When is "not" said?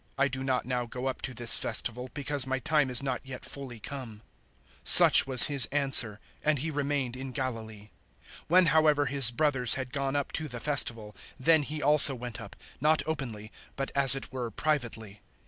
0.43-0.65, 3.03-3.23, 12.79-13.03